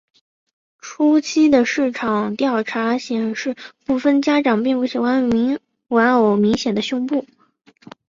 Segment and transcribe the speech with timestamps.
[0.79, 3.55] 初期的市场调查显示
[3.85, 5.29] 部份家长并不喜欢
[5.89, 7.23] 玩偶明显的胸部。